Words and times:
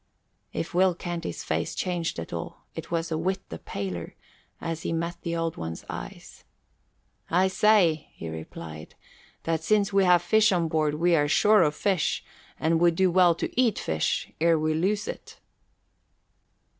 If 0.51 0.73
Will 0.73 0.95
Canty's 0.95 1.43
face 1.43 1.75
changed 1.75 2.17
at 2.17 2.33
all, 2.33 2.65
it 2.73 2.89
was 2.89 3.11
a 3.11 3.19
whit 3.19 3.47
the 3.49 3.59
paler 3.59 4.15
as 4.59 4.81
he 4.81 4.91
met 4.91 5.17
the 5.21 5.35
Old 5.35 5.57
One's 5.57 5.85
eyes. 5.91 6.43
"I 7.29 7.47
say," 7.47 8.09
he 8.13 8.27
replied, 8.27 8.95
"that 9.43 9.63
since 9.63 9.93
we 9.93 10.03
have 10.03 10.23
fish 10.23 10.51
on 10.51 10.69
board, 10.69 10.95
we 10.95 11.15
are 11.15 11.27
sure 11.27 11.61
of 11.61 11.75
fish 11.75 12.25
and 12.59 12.79
would 12.79 12.95
do 12.95 13.11
well 13.11 13.35
to 13.35 13.61
eat 13.61 13.77
fish 13.77 14.31
ere 14.41 14.57
we 14.57 14.73
lose 14.73 15.07
it." 15.07 15.39